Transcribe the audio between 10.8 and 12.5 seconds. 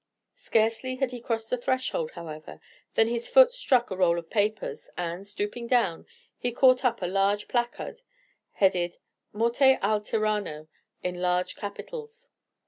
in large capitals.